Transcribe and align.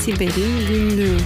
Siber'in 0.00 0.66
Günlüğü 0.68 1.16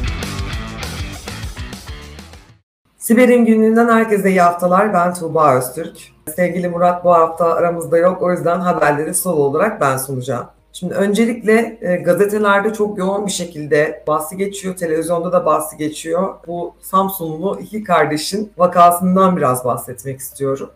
Siber'in 2.98 3.44
günlüğünden 3.44 3.88
herkese 3.88 4.30
iyi 4.30 4.40
haftalar. 4.40 4.94
Ben 4.94 5.14
Tuğba 5.14 5.54
Öztürk. 5.54 5.96
Sevgili 6.36 6.68
Murat 6.68 7.04
bu 7.04 7.10
hafta 7.14 7.54
aramızda 7.54 7.98
yok. 7.98 8.22
O 8.22 8.32
yüzden 8.32 8.60
haberleri 8.60 9.14
solo 9.14 9.42
olarak 9.42 9.80
ben 9.80 9.96
sunacağım. 9.96 10.46
Şimdi 10.72 10.94
öncelikle 10.94 11.78
e, 11.80 11.96
gazetelerde 11.96 12.72
çok 12.72 12.98
yoğun 12.98 13.26
bir 13.26 13.32
şekilde 13.32 14.04
bahsi 14.06 14.36
geçiyor, 14.36 14.76
televizyonda 14.76 15.32
da 15.32 15.46
bahsi 15.46 15.76
geçiyor. 15.76 16.34
Bu 16.46 16.74
Samsunlu 16.80 17.60
iki 17.60 17.84
kardeşin 17.84 18.52
vakasından 18.58 19.36
biraz 19.36 19.64
bahsetmek 19.64 20.20
istiyorum. 20.20 20.70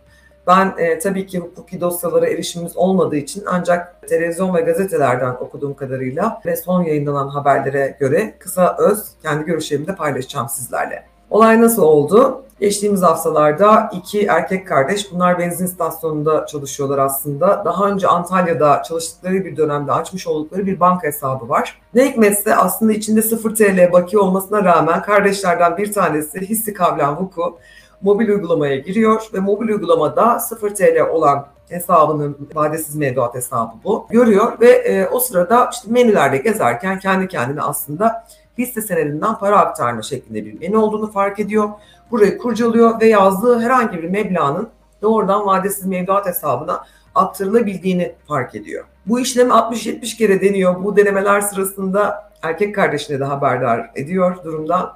Ben 0.48 0.74
e, 0.78 0.98
tabii 0.98 1.26
ki 1.26 1.38
hukuki 1.38 1.80
dosyalara 1.80 2.26
erişimimiz 2.26 2.76
olmadığı 2.76 3.16
için 3.16 3.44
ancak 3.46 4.08
televizyon 4.08 4.54
ve 4.54 4.60
gazetelerden 4.60 5.34
okuduğum 5.34 5.74
kadarıyla 5.74 6.40
ve 6.46 6.56
son 6.56 6.82
yayınlanan 6.82 7.28
haberlere 7.28 7.96
göre 8.00 8.34
kısa 8.38 8.76
öz 8.78 9.04
kendi 9.22 9.44
görüşlerimi 9.44 9.86
de 9.86 9.94
paylaşacağım 9.94 10.48
sizlerle. 10.48 11.04
Olay 11.30 11.62
nasıl 11.62 11.82
oldu? 11.82 12.44
Geçtiğimiz 12.60 13.02
haftalarda 13.02 13.90
iki 13.92 14.26
erkek 14.26 14.68
kardeş, 14.68 15.12
bunlar 15.12 15.38
benzin 15.38 15.64
istasyonunda 15.64 16.46
çalışıyorlar 16.46 16.98
aslında. 16.98 17.62
Daha 17.64 17.88
önce 17.88 18.08
Antalya'da 18.08 18.82
çalıştıkları 18.82 19.34
bir 19.34 19.56
dönemde 19.56 19.92
açmış 19.92 20.26
oldukları 20.26 20.66
bir 20.66 20.80
banka 20.80 21.06
hesabı 21.06 21.48
var. 21.48 21.80
Ne 21.94 22.08
hikmetse 22.08 22.56
aslında 22.56 22.92
içinde 22.92 23.22
0 23.22 23.54
TL 23.54 23.92
baki 23.92 24.18
olmasına 24.18 24.64
rağmen 24.64 25.02
kardeşlerden 25.02 25.76
bir 25.76 25.92
tanesi 25.92 26.40
hissi 26.40 26.74
kavlen 26.74 27.16
vuku 27.16 27.58
mobil 28.00 28.28
uygulamaya 28.28 28.76
giriyor 28.76 29.22
ve 29.34 29.40
mobil 29.40 29.68
uygulamada 29.68 30.38
0 30.38 30.74
TL 30.74 31.00
olan 31.10 31.46
hesabının 31.68 32.48
vadesiz 32.54 32.94
mevduat 32.94 33.34
hesabı 33.34 33.72
bu. 33.84 34.06
Görüyor 34.10 34.60
ve 34.60 34.70
e, 34.70 35.08
o 35.08 35.20
sırada 35.20 35.70
işte 35.72 35.92
menülerde 35.92 36.36
gezerken 36.36 36.98
kendi 36.98 37.28
kendine 37.28 37.62
aslında 37.62 38.26
hisse 38.58 38.82
senedinden 38.82 39.38
para 39.38 39.58
aktarma 39.58 40.02
şeklinde 40.02 40.44
bir 40.44 40.60
menü 40.60 40.76
olduğunu 40.76 41.12
fark 41.12 41.40
ediyor. 41.40 41.68
Burayı 42.10 42.38
kurcalıyor 42.38 43.00
ve 43.00 43.06
yazdığı 43.06 43.60
herhangi 43.60 44.02
bir 44.02 44.08
meblağın 44.08 44.68
doğrudan 45.02 45.46
vadesiz 45.46 45.86
mevduat 45.86 46.26
hesabına 46.26 46.84
aktarılabildiğini 47.14 48.14
fark 48.28 48.54
ediyor. 48.54 48.84
Bu 49.06 49.20
işlemi 49.20 49.50
60-70 49.50 50.16
kere 50.16 50.40
deniyor. 50.40 50.84
Bu 50.84 50.96
denemeler 50.96 51.40
sırasında 51.40 52.30
erkek 52.42 52.74
kardeşine 52.74 53.20
de 53.20 53.24
haberdar 53.24 53.90
ediyor 53.94 54.36
durumdan. 54.44 54.92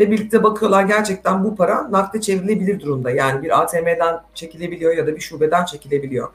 Ve 0.00 0.10
birlikte 0.10 0.42
bakıyorlar 0.42 0.82
gerçekten 0.82 1.44
bu 1.44 1.56
para 1.56 1.92
nakde 1.92 2.20
çevrilebilir 2.20 2.80
durumda. 2.80 3.10
Yani 3.10 3.42
bir 3.42 3.62
ATM'den 3.62 4.20
çekilebiliyor 4.34 4.96
ya 4.96 5.06
da 5.06 5.16
bir 5.16 5.20
şubeden 5.20 5.64
çekilebiliyor. 5.64 6.28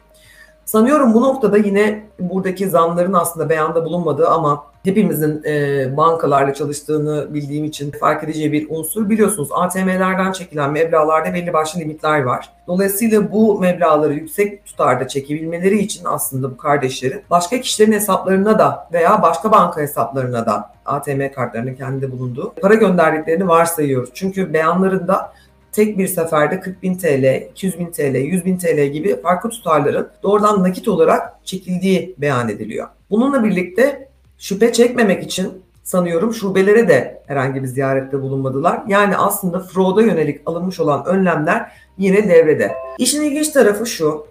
Sanıyorum 0.66 1.13
bu 1.13 1.21
noktada 1.21 1.58
yine 1.58 2.03
buradaki 2.19 2.69
zamların 2.69 3.13
aslında 3.13 3.49
beyanda 3.49 3.85
bulunmadığı 3.85 4.27
ama 4.30 4.63
hepimizin 4.83 5.44
e, 5.45 5.97
bankalarla 5.97 6.53
çalıştığını 6.53 7.33
bildiğim 7.33 7.66
için 7.66 7.91
fark 7.91 8.23
edeceği 8.23 8.52
bir 8.52 8.67
unsur. 8.69 9.09
Biliyorsunuz 9.09 9.49
ATM'lerden 9.52 10.31
çekilen 10.31 10.72
meblağlarda 10.72 11.33
belli 11.33 11.53
başlı 11.53 11.80
limitler 11.80 12.23
var. 12.23 12.49
Dolayısıyla 12.67 13.31
bu 13.31 13.59
meblağları 13.59 14.13
yüksek 14.13 14.66
tutarda 14.66 15.07
çekebilmeleri 15.07 15.80
için 15.80 16.05
aslında 16.05 16.52
bu 16.52 16.57
kardeşlerin 16.57 17.22
başka 17.29 17.61
kişilerin 17.61 17.91
hesaplarına 17.91 18.59
da 18.59 18.89
veya 18.94 19.22
başka 19.22 19.52
banka 19.52 19.81
hesaplarına 19.81 20.45
da 20.45 20.72
ATM 20.85 21.22
kartlarının 21.35 21.75
kendinde 21.75 22.11
bulunduğu 22.11 22.53
para 22.61 22.73
gönderdiklerini 22.73 23.47
varsayıyoruz. 23.47 24.09
Çünkü 24.13 24.53
beyanlarında 24.53 25.31
tek 25.75 25.97
bir 25.97 26.07
seferde 26.07 26.59
40 26.59 26.83
bin 26.83 26.97
TL, 26.97 27.41
200 27.51 27.79
bin 27.79 27.91
TL, 27.91 28.15
100 28.15 28.45
bin 28.45 28.57
TL 28.57 28.85
gibi 28.85 29.21
farklı 29.21 29.49
tutarların 29.49 30.09
doğrudan 30.23 30.63
nakit 30.63 30.87
olarak 30.87 31.45
çekildiği 31.45 32.15
beyan 32.17 32.49
ediliyor. 32.49 32.87
Bununla 33.09 33.43
birlikte 33.43 34.09
şüphe 34.37 34.73
çekmemek 34.73 35.23
için 35.23 35.63
sanıyorum 35.83 36.33
şubelere 36.33 36.87
de 36.87 37.21
herhangi 37.27 37.63
bir 37.63 37.67
ziyarette 37.67 38.21
bulunmadılar. 38.21 38.83
Yani 38.87 39.17
aslında 39.17 39.59
frauda 39.59 40.01
yönelik 40.01 40.41
alınmış 40.45 40.79
olan 40.79 41.05
önlemler 41.05 41.72
yine 41.97 42.29
devrede. 42.29 42.71
İşin 42.97 43.21
ilginç 43.23 43.50
tarafı 43.50 43.85
şu. 43.85 44.27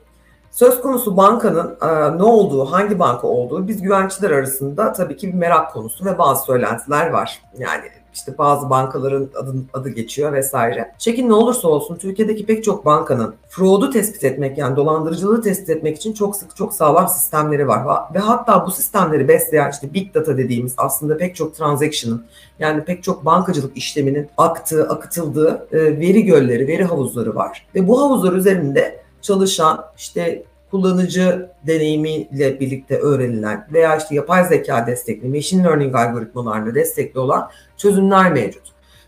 Söz 0.54 0.80
konusu 0.80 1.16
bankanın 1.16 1.76
e, 1.82 2.18
ne 2.18 2.22
olduğu, 2.22 2.64
hangi 2.64 2.98
banka 2.98 3.26
olduğu 3.26 3.68
biz 3.68 3.82
güvençler 3.82 4.30
arasında 4.30 4.92
tabii 4.92 5.16
ki 5.16 5.28
bir 5.28 5.34
merak 5.34 5.72
konusu 5.72 6.04
ve 6.04 6.18
bazı 6.18 6.44
söylentiler 6.44 7.10
var. 7.10 7.42
Yani 7.58 7.82
işte 8.14 8.38
bazı 8.38 8.70
bankaların 8.70 9.28
adı, 9.34 9.54
adı 9.72 9.88
geçiyor 9.88 10.32
vesaire. 10.32 10.94
Şekil 10.98 11.24
ne 11.24 11.34
olursa 11.34 11.68
olsun 11.68 11.96
Türkiye'deki 11.96 12.46
pek 12.46 12.64
çok 12.64 12.84
bankanın 12.84 13.34
fraud'u 13.48 13.90
tespit 13.90 14.24
etmek 14.24 14.58
yani 14.58 14.76
dolandırıcılığı 14.76 15.42
tespit 15.42 15.70
etmek 15.70 15.96
için 15.96 16.12
çok 16.12 16.36
sık 16.36 16.56
çok 16.56 16.72
sağlam 16.72 17.08
sistemleri 17.08 17.68
var. 17.68 18.02
Ve 18.14 18.18
hatta 18.18 18.66
bu 18.66 18.70
sistemleri 18.70 19.28
besleyen 19.28 19.70
işte 19.70 19.94
big 19.94 20.14
data 20.14 20.36
dediğimiz 20.36 20.74
aslında 20.76 21.16
pek 21.16 21.36
çok 21.36 21.54
transaction'ın 21.54 22.24
yani 22.58 22.84
pek 22.84 23.02
çok 23.02 23.24
bankacılık 23.24 23.76
işleminin 23.76 24.28
aktığı, 24.36 24.88
akıtıldığı 24.88 25.66
e, 25.72 25.78
veri 25.78 26.24
gölleri, 26.24 26.68
veri 26.68 26.84
havuzları 26.84 27.34
var. 27.34 27.66
Ve 27.74 27.88
bu 27.88 28.02
havuzlar 28.02 28.32
üzerinde 28.32 29.03
çalışan 29.24 29.84
işte 29.96 30.42
kullanıcı 30.70 31.50
deneyimiyle 31.66 32.60
birlikte 32.60 32.98
öğrenilen 32.98 33.68
veya 33.72 33.96
işte 33.96 34.14
yapay 34.14 34.44
zeka 34.44 34.86
destekli, 34.86 35.28
machine 35.28 35.64
learning 35.64 35.96
algoritmalarla 35.96 36.74
destekli 36.74 37.20
olan 37.20 37.50
çözümler 37.76 38.32
mevcut. 38.32 38.62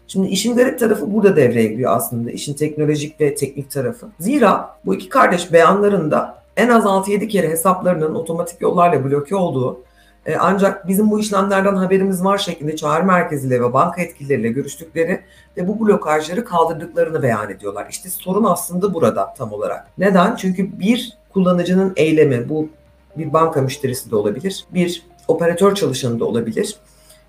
Şimdi 0.08 0.28
işin 0.28 0.56
garip 0.56 0.78
tarafı 0.78 1.14
burada 1.14 1.36
devreye 1.36 1.66
giriyor 1.66 1.96
aslında. 1.96 2.30
işin 2.30 2.54
teknolojik 2.54 3.20
ve 3.20 3.34
teknik 3.34 3.70
tarafı. 3.70 4.08
Zira 4.20 4.78
bu 4.84 4.94
iki 4.94 5.08
kardeş 5.08 5.52
beyanlarında 5.52 6.42
en 6.56 6.68
az 6.68 6.84
6-7 6.84 7.28
kere 7.28 7.48
hesaplarının 7.48 8.14
otomatik 8.14 8.60
yollarla 8.60 9.04
bloke 9.04 9.36
olduğu 9.36 9.80
e, 10.26 10.36
ancak 10.36 10.88
bizim 10.88 11.10
bu 11.10 11.20
işlemlerden 11.20 11.74
haberimiz 11.74 12.24
var 12.24 12.38
şeklinde 12.38 12.76
çağrı 12.76 13.04
merkeziyle 13.04 13.62
ve 13.62 13.72
banka 13.72 14.00
yetkilileriyle 14.00 14.48
görüştükleri 14.48 15.20
ve 15.56 15.68
bu 15.68 15.86
blokajları 15.86 16.44
kaldırdıklarını 16.44 17.22
beyan 17.22 17.50
ediyorlar. 17.50 17.86
İşte 17.90 18.10
sorun 18.10 18.44
aslında 18.44 18.94
burada 18.94 19.34
tam 19.38 19.52
olarak. 19.52 19.86
Neden? 19.98 20.36
Çünkü 20.36 20.80
bir 20.80 21.12
kullanıcının 21.32 21.92
eylemi 21.96 22.48
bu 22.48 22.68
bir 23.16 23.32
banka 23.32 23.62
müşterisi 23.62 24.10
de 24.10 24.16
olabilir, 24.16 24.64
bir 24.70 25.02
operatör 25.28 25.74
çalışanı 25.74 26.20
da 26.20 26.24
olabilir 26.24 26.76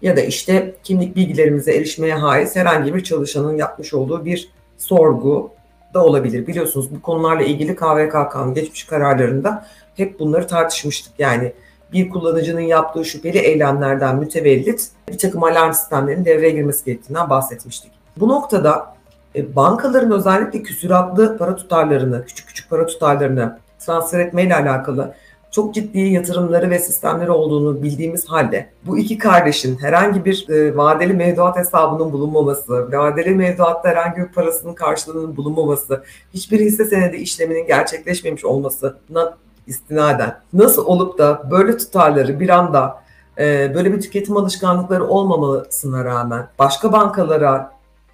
ya 0.01 0.17
da 0.17 0.21
işte 0.21 0.75
kimlik 0.83 1.15
bilgilerimize 1.15 1.73
erişmeye 1.73 2.15
haiz 2.15 2.55
herhangi 2.55 2.95
bir 2.95 3.03
çalışanın 3.03 3.57
yapmış 3.57 3.93
olduğu 3.93 4.25
bir 4.25 4.49
sorgu 4.77 5.51
da 5.93 6.05
olabilir. 6.05 6.47
Biliyorsunuz 6.47 6.95
bu 6.95 7.01
konularla 7.01 7.43
ilgili 7.43 7.75
KVKK'nın 7.75 8.53
geçmiş 8.53 8.83
kararlarında 8.83 9.67
hep 9.95 10.19
bunları 10.19 10.47
tartışmıştık. 10.47 11.13
Yani 11.19 11.53
bir 11.91 12.09
kullanıcının 12.09 12.61
yaptığı 12.61 13.05
şüpheli 13.05 13.37
eylemlerden 13.37 14.15
mütevellit 14.15 14.89
bir 15.09 15.17
takım 15.17 15.43
alarm 15.43 15.73
sistemlerinin 15.73 16.25
devreye 16.25 16.51
girmesi 16.51 16.85
gerektiğinden 16.85 17.29
bahsetmiştik. 17.29 17.91
Bu 18.17 18.27
noktada 18.27 18.95
e, 19.35 19.55
bankaların 19.55 20.11
özellikle 20.11 20.63
küsuratlı 20.63 21.37
para 21.37 21.55
tutarlarını, 21.55 22.25
küçük 22.25 22.47
küçük 22.47 22.69
para 22.69 22.85
tutarlarını 22.85 23.59
transfer 23.79 24.19
etmeyle 24.19 24.55
alakalı 24.55 25.13
çok 25.51 25.73
ciddi 25.73 25.99
yatırımları 25.99 26.69
ve 26.69 26.79
sistemleri 26.79 27.31
olduğunu 27.31 27.83
bildiğimiz 27.83 28.25
halde 28.25 28.69
bu 28.85 28.97
iki 28.97 29.17
kardeşin 29.17 29.77
herhangi 29.77 30.25
bir 30.25 30.49
e, 30.49 30.77
vadeli 30.77 31.13
mevduat 31.13 31.57
hesabının 31.57 32.13
bulunmaması, 32.13 32.91
vadeli 32.91 33.35
mevduatta 33.35 33.89
herhangi 33.89 34.17
bir 34.17 34.27
parasının 34.27 34.73
karşılığının 34.73 35.37
bulunmaması, 35.37 36.03
hiçbir 36.33 36.59
hisse 36.59 36.85
senedi 36.85 37.15
işleminin 37.15 37.67
gerçekleşmemiş 37.67 38.45
olmasına 38.45 39.37
istinaden 39.67 40.39
nasıl 40.53 40.85
olup 40.85 41.17
da 41.17 41.41
böyle 41.51 41.77
tutarları 41.77 42.39
bir 42.39 42.49
anda 42.49 43.01
e, 43.37 43.75
böyle 43.75 43.93
bir 43.93 44.01
tüketim 44.01 44.37
alışkanlıkları 44.37 45.07
olmamasına 45.07 46.05
rağmen 46.05 46.47
başka 46.59 46.91
bankalara 46.91 47.71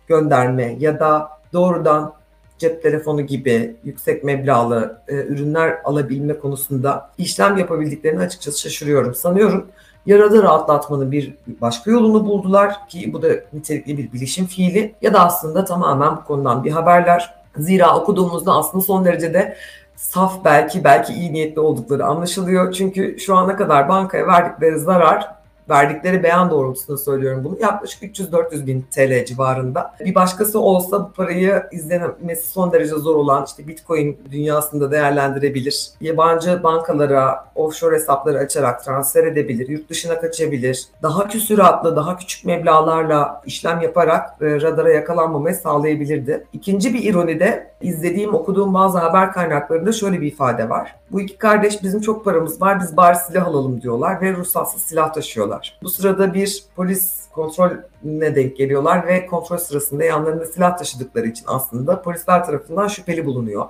gönderme 0.07 0.75
ya 0.79 0.99
da 0.99 1.29
doğrudan 1.53 2.13
cep 2.57 2.83
telefonu 2.83 3.21
gibi 3.21 3.75
yüksek 3.83 4.23
meblağlı 4.23 5.01
e, 5.07 5.15
ürünler 5.15 5.77
alabilme 5.83 6.39
konusunda 6.39 7.09
işlem 7.17 7.57
yapabildiklerini 7.57 8.21
açıkçası 8.21 8.59
şaşırıyorum. 8.59 9.15
Sanıyorum 9.15 9.67
yaralı 10.05 10.43
rahatlatmanın 10.43 11.11
bir 11.11 11.33
başka 11.61 11.91
yolunu 11.91 12.25
buldular 12.25 12.87
ki 12.87 13.13
bu 13.13 13.21
da 13.21 13.27
nitelikli 13.53 13.97
bir 13.97 14.13
bilişim 14.13 14.45
fiili 14.45 14.95
ya 15.01 15.13
da 15.13 15.19
aslında 15.19 15.65
tamamen 15.65 16.17
bu 16.17 16.23
konudan 16.23 16.63
bir 16.63 16.71
haberler. 16.71 17.33
Zira 17.57 17.97
okuduğumuzda 17.97 18.53
aslında 18.53 18.83
son 18.83 19.05
derece 19.05 19.33
de 19.33 19.57
saf 19.95 20.45
belki 20.45 20.83
belki 20.83 21.13
iyi 21.13 21.33
niyetli 21.33 21.61
oldukları 21.61 22.05
anlaşılıyor. 22.05 22.71
Çünkü 22.71 23.19
şu 23.19 23.35
ana 23.35 23.55
kadar 23.55 23.89
bankaya 23.89 24.27
verdikleri 24.27 24.79
zarar 24.79 25.42
verdikleri 25.69 26.23
beyan 26.23 26.51
doğrultusunda 26.51 26.97
söylüyorum 26.97 27.43
bunu. 27.43 27.57
Yaklaşık 27.61 28.03
300-400 28.03 28.65
bin 28.65 28.85
TL 28.91 29.25
civarında. 29.25 29.95
Bir 29.99 30.15
başkası 30.15 30.59
olsa 30.59 30.99
bu 30.99 31.11
parayı 31.11 31.63
izlemesi 31.71 32.47
son 32.47 32.71
derece 32.71 32.95
zor 32.95 33.15
olan 33.15 33.45
işte 33.47 33.67
Bitcoin 33.67 34.17
dünyasında 34.31 34.91
değerlendirebilir. 34.91 35.89
Yabancı 36.01 36.63
bankalara 36.63 37.45
offshore 37.55 37.95
hesapları 37.95 38.37
açarak 38.37 38.83
transfer 38.85 39.23
edebilir. 39.23 39.69
Yurt 39.69 39.89
dışına 39.89 40.21
kaçabilir. 40.21 40.87
Daha 41.01 41.27
küsuratlı, 41.27 41.95
daha 41.95 42.17
küçük 42.17 42.45
meblağlarla 42.45 43.41
işlem 43.45 43.81
yaparak 43.81 44.29
e, 44.41 44.61
radara 44.61 44.91
yakalanmamayı 44.91 45.55
sağlayabilirdi. 45.55 46.47
İkinci 46.53 46.93
bir 46.93 47.03
ironi 47.03 47.39
de 47.39 47.73
izlediğim, 47.81 48.33
okuduğum 48.33 48.73
bazı 48.73 48.97
haber 48.97 49.31
kaynaklarında 49.31 49.91
şöyle 49.91 50.21
bir 50.21 50.27
ifade 50.27 50.69
var. 50.69 50.95
Bu 51.11 51.21
iki 51.21 51.37
kardeş 51.37 51.83
bizim 51.83 52.01
çok 52.01 52.25
paramız 52.25 52.61
var, 52.61 52.79
biz 52.79 52.97
bari 52.97 53.17
silah 53.27 53.47
alalım 53.47 53.81
diyorlar 53.81 54.21
ve 54.21 54.33
ruhsatsız 54.33 54.83
silah 54.83 55.13
taşıyorlar 55.13 55.52
geçiyorlar. 55.61 55.79
Bu 55.83 55.89
sırada 55.89 56.33
bir 56.33 56.63
polis 56.75 57.23
kontrolüne 57.31 58.35
denk 58.35 58.57
geliyorlar 58.57 59.07
ve 59.07 59.25
kontrol 59.25 59.57
sırasında 59.57 60.03
yanlarında 60.03 60.45
silah 60.45 60.77
taşıdıkları 60.77 61.27
için 61.27 61.45
aslında 61.47 62.01
polisler 62.01 62.45
tarafından 62.45 62.87
şüpheli 62.87 63.25
bulunuyor. 63.25 63.65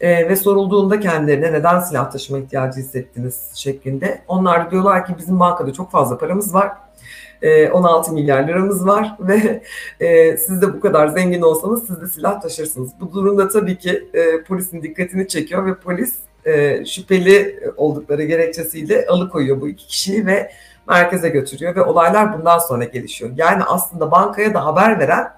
Ee, 0.00 0.28
ve 0.28 0.36
sorulduğunda 0.36 1.00
kendilerine 1.00 1.52
neden 1.52 1.80
silah 1.80 2.10
taşıma 2.10 2.38
ihtiyacı 2.38 2.80
hissettiniz 2.80 3.50
şeklinde. 3.54 4.22
Onlar 4.28 4.70
diyorlar 4.70 5.06
ki 5.06 5.14
bizim 5.18 5.40
bankada 5.40 5.72
çok 5.72 5.90
fazla 5.90 6.18
paramız 6.18 6.54
var 6.54 6.72
16 7.72 8.10
e, 8.10 8.14
milyar 8.14 8.48
liramız 8.48 8.86
var 8.86 9.16
ve 9.20 9.62
e, 10.00 10.36
siz 10.36 10.62
de 10.62 10.74
bu 10.74 10.80
kadar 10.80 11.08
zengin 11.08 11.42
olsanız 11.42 11.86
siz 11.86 12.00
de 12.00 12.06
silah 12.06 12.40
taşırsınız. 12.40 12.90
Bu 13.00 13.12
durumda 13.12 13.48
tabii 13.48 13.78
ki 13.78 14.08
e, 14.14 14.42
polisin 14.42 14.82
dikkatini 14.82 15.28
çekiyor 15.28 15.66
ve 15.66 15.74
polis 15.74 16.14
e, 16.44 16.84
şüpheli 16.86 17.60
oldukları 17.76 18.22
gerekçesiyle 18.22 19.06
alıkoyuyor 19.06 19.60
bu 19.60 19.68
iki 19.68 19.86
kişiyi 19.86 20.26
ve 20.26 20.52
merkeze 20.90 21.28
götürüyor 21.28 21.76
ve 21.76 21.82
olaylar 21.82 22.38
bundan 22.38 22.58
sonra 22.58 22.84
gelişiyor. 22.84 23.30
Yani 23.36 23.62
aslında 23.64 24.10
bankaya 24.10 24.54
da 24.54 24.64
haber 24.64 24.98
veren 24.98 25.32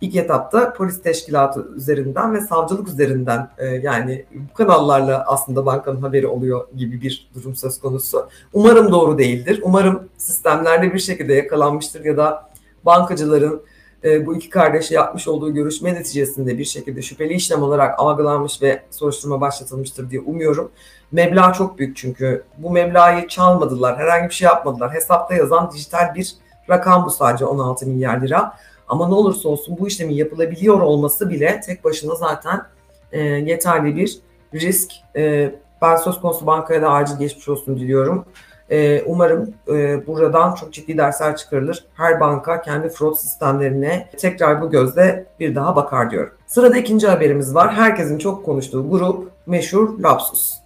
ilk 0.00 0.16
etapta 0.16 0.72
polis 0.72 1.02
teşkilatı 1.02 1.66
üzerinden 1.76 2.34
ve 2.34 2.40
savcılık 2.40 2.88
üzerinden 2.88 3.50
e, 3.58 3.66
yani 3.66 4.24
bu 4.32 4.54
kanallarla 4.54 5.24
aslında 5.26 5.66
bankanın 5.66 6.02
haberi 6.02 6.26
oluyor 6.26 6.68
gibi 6.76 7.00
bir 7.00 7.30
durum 7.34 7.56
söz 7.56 7.80
konusu. 7.80 8.28
Umarım 8.52 8.92
doğru 8.92 9.18
değildir. 9.18 9.60
Umarım 9.62 10.08
sistemlerde 10.16 10.94
bir 10.94 10.98
şekilde 10.98 11.34
yakalanmıştır 11.34 12.04
ya 12.04 12.16
da 12.16 12.50
bankacıların 12.84 13.62
e, 14.04 14.26
bu 14.26 14.36
iki 14.36 14.50
kardeşe 14.50 14.94
yapmış 14.94 15.28
olduğu 15.28 15.54
görüşme 15.54 15.94
neticesinde 15.94 16.58
bir 16.58 16.64
şekilde 16.64 17.02
şüpheli 17.02 17.34
işlem 17.34 17.62
olarak 17.62 18.00
algılanmış 18.00 18.62
ve 18.62 18.82
soruşturma 18.90 19.40
başlatılmıştır 19.40 20.10
diye 20.10 20.20
umuyorum. 20.20 20.72
Meblağ 21.12 21.52
çok 21.52 21.78
büyük 21.78 21.96
çünkü 21.96 22.44
bu 22.58 22.70
meblağı 22.70 23.28
çalmadılar, 23.28 23.98
herhangi 23.98 24.28
bir 24.28 24.34
şey 24.34 24.46
yapmadılar. 24.46 24.94
Hesapta 24.94 25.34
yazan 25.34 25.70
dijital 25.72 26.14
bir 26.14 26.34
rakam 26.70 27.06
bu 27.06 27.10
sadece 27.10 27.44
16 27.44 27.86
milyar 27.86 28.20
lira. 28.20 28.56
Ama 28.88 29.08
ne 29.08 29.14
olursa 29.14 29.48
olsun 29.48 29.76
bu 29.80 29.88
işlemin 29.88 30.14
yapılabiliyor 30.14 30.80
olması 30.80 31.30
bile 31.30 31.60
tek 31.66 31.84
başına 31.84 32.14
zaten 32.14 32.62
e, 33.12 33.20
yeterli 33.22 33.96
bir 33.96 34.18
risk. 34.54 34.92
E, 35.16 35.54
ben 35.82 35.96
söz 35.96 36.20
konusu 36.20 36.46
bankaya 36.46 36.82
da 36.82 36.90
acil 36.90 37.18
geçmiş 37.18 37.48
olsun 37.48 37.76
diliyorum. 37.76 38.24
E, 38.70 39.02
umarım 39.06 39.54
e, 39.68 40.06
buradan 40.06 40.54
çok 40.54 40.72
ciddi 40.72 40.98
dersler 40.98 41.36
çıkarılır. 41.36 41.84
Her 41.94 42.20
banka 42.20 42.62
kendi 42.62 42.88
fraud 42.88 43.14
sistemlerine 43.14 44.08
tekrar 44.18 44.62
bu 44.62 44.70
gözle 44.70 45.26
bir 45.40 45.54
daha 45.54 45.76
bakar 45.76 46.10
diyorum. 46.10 46.32
Sırada 46.46 46.76
ikinci 46.76 47.08
haberimiz 47.08 47.54
var. 47.54 47.74
Herkesin 47.74 48.18
çok 48.18 48.44
konuştuğu 48.44 48.90
grup 48.90 49.30
meşhur 49.46 49.98
Lapsus. 49.98 50.60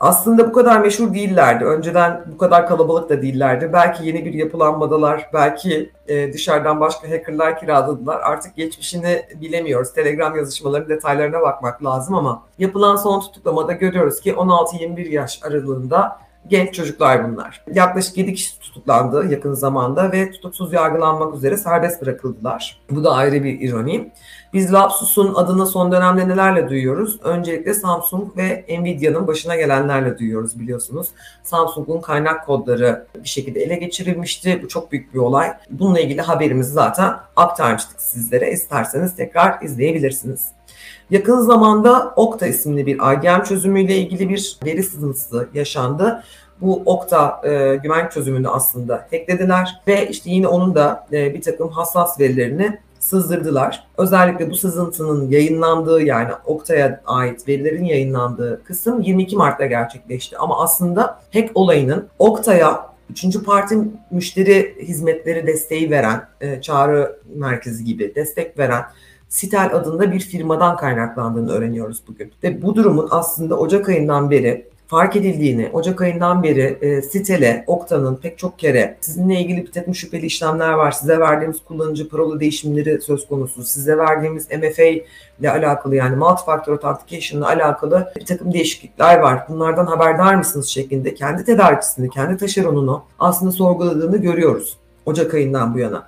Aslında 0.00 0.48
bu 0.48 0.52
kadar 0.52 0.80
meşhur 0.80 1.14
değillerdi. 1.14 1.64
Önceden 1.64 2.24
bu 2.32 2.38
kadar 2.38 2.68
kalabalık 2.68 3.08
da 3.08 3.22
değillerdi. 3.22 3.70
Belki 3.72 4.06
yeni 4.06 4.24
bir 4.24 4.34
yapılanmadalar, 4.34 5.30
belki 5.32 5.90
e, 6.08 6.32
dışarıdan 6.32 6.80
başka 6.80 7.10
hackerlar 7.10 7.60
kiraladılar. 7.60 8.20
Artık 8.20 8.56
geçmişini 8.56 9.22
bilemiyoruz. 9.40 9.92
Telegram 9.92 10.36
yazışmalarının 10.36 10.88
detaylarına 10.88 11.40
bakmak 11.40 11.84
lazım 11.84 12.14
ama 12.14 12.42
yapılan 12.58 12.96
son 12.96 13.20
tutuklamada 13.20 13.72
görüyoruz 13.72 14.20
ki 14.20 14.32
16-21 14.32 15.08
yaş 15.08 15.40
aralığında 15.44 16.18
genç 16.50 16.74
çocuklar 16.74 17.32
bunlar. 17.32 17.64
Yaklaşık 17.74 18.16
7 18.16 18.34
kişi 18.34 18.60
tutuklandı 18.60 19.32
yakın 19.32 19.54
zamanda 19.54 20.12
ve 20.12 20.30
tutuksuz 20.30 20.72
yargılanmak 20.72 21.34
üzere 21.34 21.56
serbest 21.56 22.02
bırakıldılar. 22.02 22.80
Bu 22.90 23.04
da 23.04 23.12
ayrı 23.12 23.44
bir 23.44 23.60
ironi. 23.60 24.12
Biz 24.52 24.72
Lapsus'un 24.72 25.34
adını 25.34 25.66
son 25.66 25.92
dönemde 25.92 26.28
nelerle 26.28 26.68
duyuyoruz? 26.68 27.20
Öncelikle 27.22 27.74
Samsung 27.74 28.36
ve 28.36 28.64
Nvidia'nın 28.68 29.26
başına 29.26 29.56
gelenlerle 29.56 30.18
duyuyoruz 30.18 30.60
biliyorsunuz. 30.60 31.08
Samsung'un 31.42 32.00
kaynak 32.00 32.46
kodları 32.46 33.06
bir 33.22 33.28
şekilde 33.28 33.60
ele 33.60 33.76
geçirilmişti. 33.76 34.60
Bu 34.62 34.68
çok 34.68 34.92
büyük 34.92 35.14
bir 35.14 35.18
olay. 35.18 35.52
Bununla 35.70 36.00
ilgili 36.00 36.20
haberimizi 36.20 36.72
zaten 36.72 37.16
aktarmıştık 37.36 38.00
sizlere. 38.00 38.52
İsterseniz 38.52 39.16
tekrar 39.16 39.62
izleyebilirsiniz. 39.62 40.57
Yakın 41.10 41.40
zamanda 41.40 42.12
Okta 42.16 42.46
isimli 42.46 42.86
bir 42.86 42.94
IBM 42.94 43.42
çözümüyle 43.44 43.96
ilgili 43.96 44.28
bir 44.28 44.58
veri 44.64 44.82
sızıntısı 44.82 45.48
yaşandı. 45.54 46.24
Bu 46.60 46.82
Okta 46.86 47.40
e, 47.44 47.76
güvenlik 47.76 48.12
çözümünü 48.12 48.48
aslında 48.48 49.06
hacklediler 49.10 49.80
ve 49.86 50.08
işte 50.08 50.30
yine 50.30 50.48
onun 50.48 50.74
da 50.74 51.06
e, 51.12 51.34
bir 51.34 51.42
takım 51.42 51.68
hassas 51.68 52.20
verilerini 52.20 52.78
sızdırdılar. 52.98 53.86
Özellikle 53.98 54.50
bu 54.50 54.56
sızıntının 54.56 55.30
yayınlandığı 55.30 56.02
yani 56.02 56.30
Oktay'a 56.44 57.00
ait 57.06 57.48
verilerin 57.48 57.84
yayınlandığı 57.84 58.64
kısım 58.64 59.00
22 59.00 59.36
Mart'ta 59.36 59.66
gerçekleşti. 59.66 60.38
Ama 60.38 60.62
aslında 60.62 61.20
hack 61.32 61.50
olayının 61.54 62.08
Oktay'a 62.18 62.88
üçüncü 63.10 63.44
parti 63.44 63.78
müşteri 64.10 64.76
hizmetleri 64.82 65.46
desteği 65.46 65.90
veren, 65.90 66.28
e, 66.40 66.60
çağrı 66.60 67.20
merkezi 67.34 67.84
gibi 67.84 68.14
destek 68.14 68.58
veren 68.58 68.84
Sitel 69.28 69.70
adında 69.74 70.12
bir 70.12 70.20
firmadan 70.20 70.76
kaynaklandığını 70.76 71.52
öğreniyoruz 71.52 72.02
bugün. 72.08 72.32
Ve 72.42 72.62
bu 72.62 72.74
durumun 72.74 73.08
aslında 73.10 73.58
Ocak 73.58 73.88
ayından 73.88 74.30
beri 74.30 74.68
fark 74.86 75.16
edildiğini, 75.16 75.70
Ocak 75.72 76.00
ayından 76.00 76.42
beri 76.42 76.78
e, 76.80 77.02
sitele, 77.02 77.64
Okta'nın 77.66 78.16
pek 78.16 78.38
çok 78.38 78.58
kere 78.58 78.96
sizinle 79.00 79.40
ilgili 79.40 79.66
bir 79.66 79.72
takım 79.72 79.94
şüpheli 79.94 80.26
işlemler 80.26 80.72
var. 80.72 80.90
Size 80.90 81.20
verdiğimiz 81.20 81.64
kullanıcı 81.64 82.08
parola 82.08 82.40
değişimleri 82.40 83.00
söz 83.00 83.28
konusu. 83.28 83.64
Size 83.64 83.98
verdiğimiz 83.98 84.48
MFA 84.50 84.82
ile 85.40 85.50
alakalı 85.50 85.96
yani 85.96 86.16
multi-factor 86.16 86.86
authentication 86.86 87.40
ile 87.40 87.46
alakalı 87.46 88.12
bir 88.16 88.26
takım 88.26 88.52
değişiklikler 88.52 89.18
var. 89.18 89.42
Bunlardan 89.48 89.86
haberdar 89.86 90.34
mısınız 90.34 90.66
şeklinde 90.66 91.14
kendi 91.14 91.44
tedarikçisini, 91.44 92.10
kendi 92.10 92.36
taşeronunu 92.36 93.02
aslında 93.18 93.52
sorguladığını 93.52 94.16
görüyoruz 94.16 94.76
Ocak 95.06 95.34
ayından 95.34 95.74
bu 95.74 95.78
yana. 95.78 96.06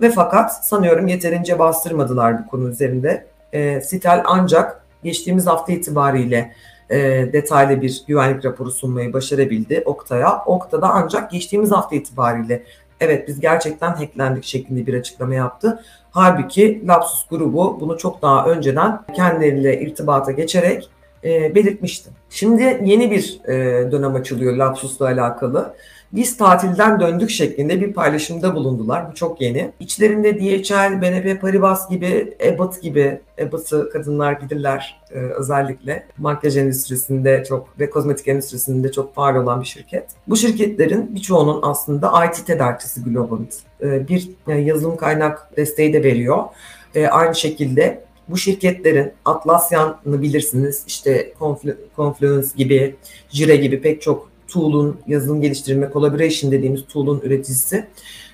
Ve 0.00 0.10
fakat 0.10 0.66
sanıyorum 0.66 1.06
yeterince 1.06 1.58
bastırmadılar 1.58 2.44
bu 2.44 2.46
konu 2.46 2.68
üzerinde. 2.68 3.26
E, 3.52 3.80
Sitel 3.80 4.22
ancak 4.26 4.84
geçtiğimiz 5.04 5.46
hafta 5.46 5.72
itibariyle 5.72 6.52
e, 6.90 6.98
detaylı 7.32 7.82
bir 7.82 8.04
güvenlik 8.06 8.44
raporu 8.44 8.70
sunmayı 8.70 9.12
başarabildi 9.12 9.82
Oktay'a. 9.84 10.44
Okta 10.46 10.82
da 10.82 10.90
ancak 10.90 11.30
geçtiğimiz 11.30 11.72
hafta 11.72 11.96
itibariyle 11.96 12.62
evet 13.00 13.28
biz 13.28 13.40
gerçekten 13.40 13.92
hacklendik 13.94 14.44
şeklinde 14.44 14.86
bir 14.86 14.94
açıklama 14.94 15.34
yaptı. 15.34 15.84
Halbuki 16.10 16.82
Lapsus 16.88 17.28
grubu 17.28 17.78
bunu 17.80 17.98
çok 17.98 18.22
daha 18.22 18.46
önceden 18.46 19.00
kendileriyle 19.16 19.80
irtibata 19.80 20.32
geçerek 20.32 20.90
e, 21.24 21.54
belirtmişti. 21.54 22.10
Şimdi 22.30 22.80
yeni 22.84 23.10
bir 23.10 23.40
e, 23.48 23.52
dönem 23.92 24.14
açılıyor 24.14 24.56
Lapsus'la 24.56 25.06
alakalı 25.06 25.74
biz 26.12 26.36
tatilden 26.36 27.00
döndük 27.00 27.30
şeklinde 27.30 27.80
bir 27.80 27.92
paylaşımda 27.92 28.54
bulundular. 28.54 29.10
Bu 29.10 29.14
çok 29.14 29.40
yeni. 29.40 29.70
İçlerinde 29.80 30.40
DHL, 30.40 31.02
BNP 31.02 31.40
Paribas 31.40 31.90
gibi, 31.90 32.34
Abbott 32.48 32.82
gibi, 32.82 33.20
Abbott'ı 33.42 33.90
kadınlar 33.90 34.40
bilirler 34.40 35.00
e, 35.10 35.18
özellikle. 35.18 36.06
Makyaj 36.18 36.56
endüstrisinde 36.56 37.44
çok 37.48 37.80
ve 37.80 37.90
kozmetik 37.90 38.28
endüstrisinde 38.28 38.92
çok 38.92 39.18
var 39.18 39.34
olan 39.34 39.60
bir 39.60 39.66
şirket. 39.66 40.10
Bu 40.28 40.36
şirketlerin 40.36 41.14
birçoğunun 41.14 41.60
aslında 41.62 42.24
IT 42.24 42.46
tedarikçisi 42.46 43.04
Globant. 43.04 43.54
E, 43.82 44.08
bir 44.08 44.30
e, 44.48 44.54
yazılım 44.54 44.96
kaynak 44.96 45.56
desteği 45.56 45.92
de 45.92 46.02
veriyor. 46.02 46.44
E, 46.94 47.06
aynı 47.06 47.34
şekilde 47.34 48.04
bu 48.28 48.36
şirketlerin 48.36 49.12
Atlassian'ı 49.24 50.22
bilirsiniz 50.22 50.84
işte 50.86 51.34
Confluence 51.96 52.48
gibi, 52.56 52.96
Jira 53.30 53.54
gibi 53.54 53.80
pek 53.80 54.02
çok 54.02 54.28
tool'un, 54.48 55.00
yazılım 55.06 55.40
geliştirme, 55.40 55.90
collaboration 55.92 56.52
dediğimiz 56.52 56.86
tool'un 56.86 57.20
üreticisi. 57.20 57.86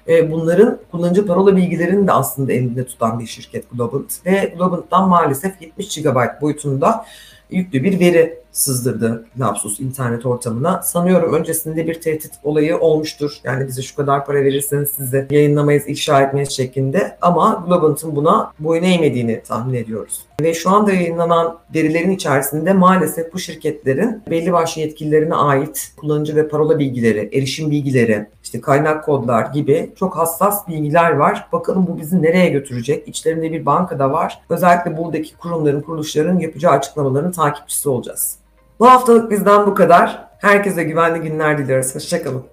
E, 0.09 0.33
bunların 0.33 0.78
kullanıcı 0.90 1.26
parola 1.26 1.57
bilgilerini 1.57 2.07
de 2.07 2.12
aslında 2.12 2.52
elinde 2.52 2.87
tutan 2.87 3.21
bir 3.21 3.26
şirket 3.26 3.71
Globant 3.71 4.26
ve 4.26 4.54
Globant'tan 4.57 5.09
maalesef 5.09 5.62
70 5.62 6.02
GB 6.02 6.40
boyutunda 6.40 7.07
yüklü 7.50 7.85
bir 7.85 8.00
veri 8.00 8.38
sızdırdı 8.59 9.25
Lapsus 9.41 9.81
internet 9.81 10.27
ortamına. 10.27 10.83
Sanıyorum 10.83 11.35
öncesinde 11.35 11.87
bir 11.87 12.00
tehdit 12.00 12.33
olayı 12.43 12.79
olmuştur. 12.79 13.33
Yani 13.45 13.67
bize 13.67 13.83
şu 13.83 13.97
kadar 13.97 14.27
para 14.27 14.45
verirseniz 14.45 14.88
size 14.88 15.27
yayınlamayız, 15.31 15.88
ifşa 15.88 16.23
etmeyiz 16.23 16.50
şeklinde. 16.50 17.19
Ama 17.23 17.65
Globant'ın 17.67 18.17
buna 18.17 18.53
boyun 18.59 18.83
eğmediğini 18.83 19.43
tahmin 19.43 19.75
ediyoruz. 19.75 20.23
Ve 20.41 20.55
şu 20.55 20.71
anda 20.71 20.93
yayınlanan 20.93 21.59
verilerin 21.75 22.11
içerisinde 22.11 22.73
maalesef 22.73 23.33
bu 23.33 23.38
şirketlerin 23.38 24.23
belli 24.31 24.53
başlı 24.53 24.81
yetkililerine 24.81 25.35
ait 25.35 25.93
kullanıcı 25.97 26.37
ve 26.37 26.49
parola 26.49 26.79
bilgileri, 26.79 27.31
erişim 27.33 27.71
bilgileri, 27.71 28.27
işte 28.45 28.61
kaynak 28.61 29.05
kodlar 29.05 29.47
gibi 29.47 29.93
çok 29.97 30.17
hassas 30.17 30.69
bilgiler 30.69 31.11
var. 31.11 31.49
Bakalım 31.53 31.87
bu 31.87 31.99
bizi 31.99 32.23
nereye 32.23 32.49
götürecek? 32.49 33.09
İçlerinde 33.09 33.53
bir 33.53 33.67
banka 33.67 33.99
da 33.99 34.12
var. 34.12 34.41
Özellikle 34.49 34.97
buradaki 34.97 35.37
kurumların, 35.37 35.81
kuruluşların 35.81 36.38
yapacağı 36.38 36.73
açıklamaların 36.73 37.33
takipçisi 37.33 37.88
olacağız. 37.88 38.38
Bu 38.80 38.90
haftalık 38.90 39.30
bizden 39.30 39.66
bu 39.66 39.75
kadar. 39.75 40.28
Herkese 40.38 40.85
güvenli 40.85 41.20
günler 41.20 41.58
diliyoruz. 41.58 41.94
Hoşçakalın. 41.94 42.47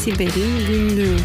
Siber'in 0.00 0.66
Günlüğü 0.68 1.16